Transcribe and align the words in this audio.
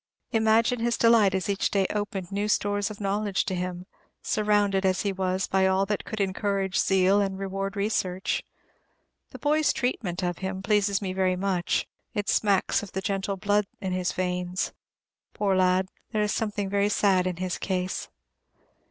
Imagine 0.31 0.79
his 0.79 0.97
delight 0.97 1.35
as 1.35 1.47
each 1.47 1.69
day 1.69 1.85
opened 1.91 2.31
new 2.31 2.47
stores 2.47 2.89
of 2.89 2.99
knowledge 2.99 3.45
to 3.45 3.53
him, 3.53 3.85
surrounded 4.23 4.83
as 4.83 5.01
he 5.01 5.13
was 5.13 5.45
by 5.45 5.67
all 5.67 5.85
that 5.85 6.05
could 6.05 6.19
encourage 6.19 6.79
zeal 6.79 7.21
and 7.21 7.37
reward 7.37 7.75
research. 7.75 8.41
The 9.29 9.37
boy's 9.37 9.71
treatment 9.71 10.23
of 10.23 10.39
him 10.39 10.63
pleases 10.63 11.03
me 11.03 11.13
much; 11.35 11.87
it 12.15 12.29
smacks 12.29 12.81
of 12.81 12.93
the 12.93 13.01
gentle 13.01 13.37
blood 13.37 13.67
in 13.79 13.93
his 13.93 14.11
veins. 14.11 14.73
Poor 15.35 15.55
lad, 15.55 15.87
there 16.11 16.23
is 16.23 16.33
something 16.33 16.67
very 16.67 16.89
sad 16.89 17.27
in 17.27 17.37
his 17.37 17.59
case. 17.59 18.09